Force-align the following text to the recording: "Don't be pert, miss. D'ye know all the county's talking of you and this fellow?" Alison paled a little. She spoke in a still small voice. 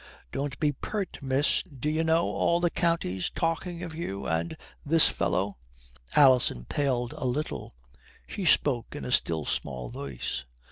"Don't 0.31 0.59
be 0.59 0.71
pert, 0.71 1.19
miss. 1.21 1.61
D'ye 1.61 2.01
know 2.01 2.25
all 2.25 2.59
the 2.59 2.71
county's 2.71 3.29
talking 3.29 3.83
of 3.83 3.93
you 3.93 4.25
and 4.25 4.57
this 4.83 5.07
fellow?" 5.07 5.59
Alison 6.15 6.65
paled 6.65 7.13
a 7.13 7.25
little. 7.25 7.75
She 8.25 8.43
spoke 8.43 8.95
in 8.95 9.05
a 9.05 9.11
still 9.11 9.45
small 9.45 9.89
voice. 9.89 10.43